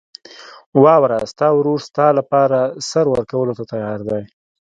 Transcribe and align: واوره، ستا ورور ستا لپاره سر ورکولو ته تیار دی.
واوره، 0.83 1.19
ستا 1.31 1.47
ورور 1.57 1.79
ستا 1.89 2.07
لپاره 2.19 2.59
سر 2.89 3.05
ورکولو 3.13 3.53
ته 3.57 3.63
تیار 3.71 3.99
دی. 4.09 4.21